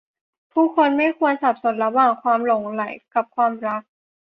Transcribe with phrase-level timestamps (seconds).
[0.53, 3.81] ผู้คนไม่ควรสับสนระหว่างความหลงใหลกับความรัก